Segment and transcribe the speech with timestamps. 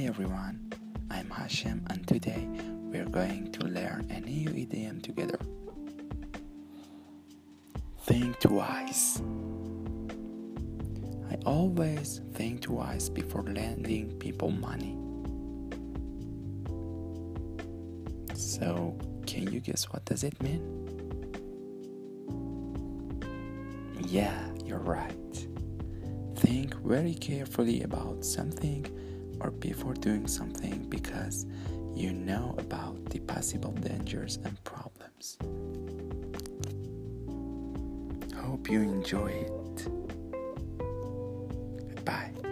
[0.00, 0.72] everyone,
[1.10, 5.38] I'm Hashem and today we're going to learn a new idiom together.
[8.04, 9.20] Think twice.
[11.30, 14.96] I always think twice before lending people money.
[18.34, 20.62] So, can you guess what does it mean?
[24.00, 25.46] Yeah, you're right.
[26.36, 28.86] Think very carefully about something
[29.42, 31.46] or before doing something because
[31.94, 35.36] you know about the possible dangers and problems.
[38.36, 39.88] Hope you enjoy it.
[42.04, 42.51] Bye.